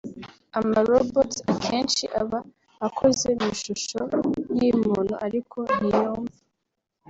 [0.59, 2.39] Ama-robots akenshi aba
[2.87, 3.99] akoze mu ishusho
[4.53, 6.37] nk’iy’umuntu ariko ntiyumva